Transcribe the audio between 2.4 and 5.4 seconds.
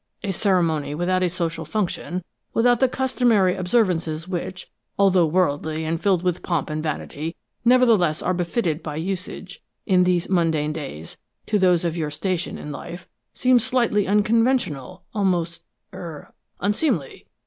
without the customary observances which, although